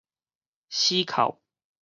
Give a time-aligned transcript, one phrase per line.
[0.71, 1.37] 死釦